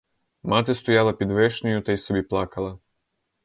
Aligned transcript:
Мати 0.43 0.75
стояла 0.75 1.13
під 1.13 1.31
вишнею 1.31 1.81
та 1.81 1.91
й 1.91 1.97
собі 1.97 2.21
плакала. 2.21 2.79